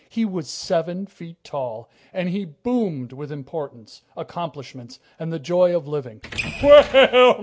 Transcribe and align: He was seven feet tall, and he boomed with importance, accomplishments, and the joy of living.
He 0.09 0.25
was 0.25 0.49
seven 0.49 1.05
feet 1.05 1.37
tall, 1.43 1.87
and 2.11 2.27
he 2.27 2.43
boomed 2.45 3.13
with 3.13 3.31
importance, 3.31 4.01
accomplishments, 4.17 4.97
and 5.19 5.31
the 5.31 5.37
joy 5.37 5.75
of 5.75 5.87
living. 5.87 6.21